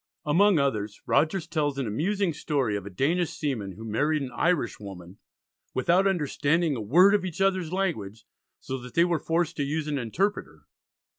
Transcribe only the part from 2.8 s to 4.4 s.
a Danish seaman who married an